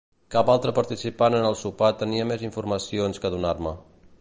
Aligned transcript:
Cap 0.35 0.47
altre 0.53 0.71
participant 0.77 1.37
en 1.41 1.45
el 1.49 1.57
sopar 1.59 1.91
tenia 2.01 2.27
més 2.33 2.47
informacions 2.49 3.25
que 3.27 3.33
donar-me. 3.37 3.77